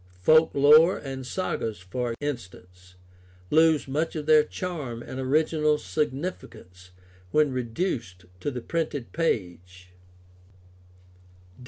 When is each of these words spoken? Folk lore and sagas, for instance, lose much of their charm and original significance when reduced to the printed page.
Folk 0.19 0.49
lore 0.55 0.97
and 0.97 1.27
sagas, 1.27 1.77
for 1.79 2.15
instance, 2.19 2.95
lose 3.51 3.87
much 3.87 4.15
of 4.15 4.25
their 4.25 4.43
charm 4.43 5.03
and 5.03 5.19
original 5.19 5.77
significance 5.77 6.89
when 7.29 7.51
reduced 7.51 8.25
to 8.39 8.49
the 8.49 8.61
printed 8.61 9.11
page. 9.11 9.91